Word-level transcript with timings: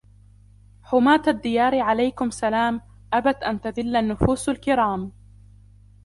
حُـماةَ 0.83 1.21
الـدِّيارِ 1.27 1.79
عليكمْ 1.79 2.29
سـلامْ 2.29 2.81
أبَتْ 3.13 3.43
أنْ 3.43 3.61
تـذِلَّ 3.61 3.95
النفـوسُ 3.95 4.49
الكِرامْ 4.49 5.11